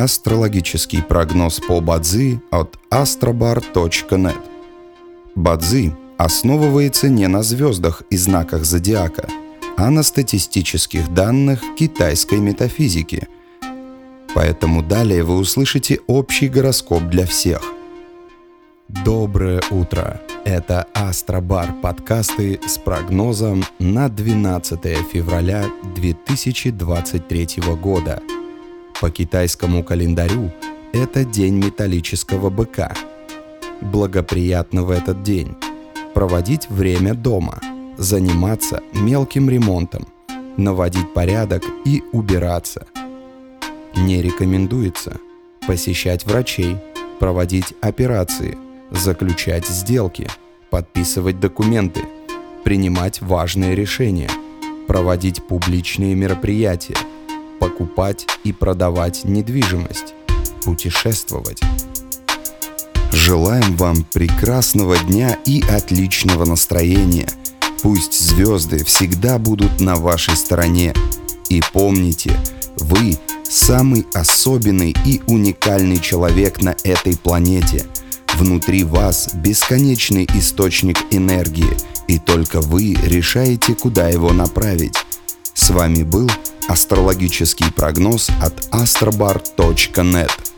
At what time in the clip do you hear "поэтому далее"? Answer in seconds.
14.34-15.22